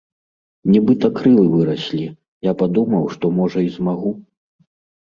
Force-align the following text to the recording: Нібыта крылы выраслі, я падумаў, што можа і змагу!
Нібыта 0.73 1.11
крылы 1.19 1.45
выраслі, 1.53 2.09
я 2.51 2.57
падумаў, 2.63 3.03
што 3.19 3.25
можа 3.41 3.59
і 3.69 3.75
змагу! 3.79 4.11